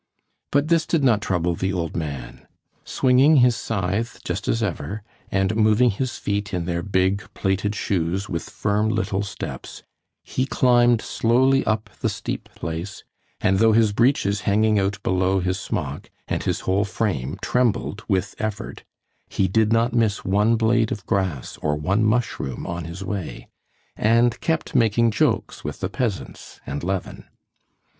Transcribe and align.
But 0.49 0.67
this 0.67 0.87
did 0.87 1.03
not 1.03 1.21
trouble 1.21 1.53
the 1.53 1.71
old 1.71 1.95
man. 1.95 2.47
Swinging 2.83 3.35
his 3.35 3.55
scythe 3.55 4.19
just 4.23 4.47
as 4.47 4.63
ever, 4.63 5.03
and 5.31 5.55
moving 5.55 5.91
his 5.91 6.17
feet 6.17 6.55
in 6.55 6.65
their 6.65 6.81
big, 6.81 7.29
plaited 7.35 7.75
shoes 7.75 8.27
with 8.27 8.49
firm, 8.49 8.89
little 8.89 9.21
steps, 9.21 9.83
he 10.23 10.47
climbed 10.47 11.03
slowly 11.03 11.63
up 11.65 11.87
the 11.99 12.09
steep 12.09 12.49
place, 12.55 13.03
and 13.41 13.59
though 13.59 13.73
his 13.73 13.93
breeches 13.93 14.41
hanging 14.41 14.79
out 14.79 14.97
below 15.03 15.39
his 15.39 15.59
smock, 15.59 16.09
and 16.27 16.45
his 16.45 16.61
whole 16.61 16.83
frame 16.83 17.37
trembled 17.39 18.03
with 18.07 18.33
effort, 18.39 18.83
he 19.29 19.47
did 19.47 19.71
not 19.71 19.93
miss 19.93 20.25
one 20.25 20.55
blade 20.55 20.91
of 20.91 21.05
grass 21.05 21.57
or 21.61 21.75
one 21.75 22.03
mushroom 22.03 22.65
on 22.65 22.85
his 22.85 23.03
way, 23.03 23.49
and 23.95 24.39
kept 24.41 24.73
making 24.73 25.11
jokes 25.11 25.63
with 25.63 25.79
the 25.79 25.89
peasants 25.89 26.59
and 26.65 26.83
Levin. 26.83 27.25